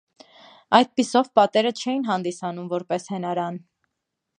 [0.77, 3.63] Այդպիսով, պատերը չէին հանդիսանում որպես հենարան։